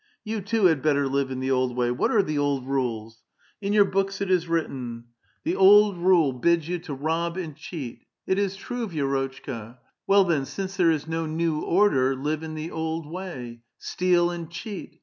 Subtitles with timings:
[0.25, 1.95] Y^ou too had better live in the old wav.
[1.95, 3.21] What are the old rules?
[3.61, 5.03] In your books it is written;
[5.43, 6.51] the old rule 22 A VITAL QUESTION.
[6.51, 8.05] I bids von to rob and cheat.
[8.25, 9.77] It is true, Vi6ix)tchka.
[10.07, 14.49] Well,, then, since there is no new order, live in the old way; steal and
[14.49, 14.99] cheat.